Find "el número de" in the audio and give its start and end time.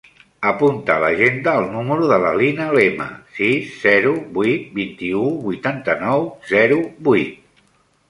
1.61-2.17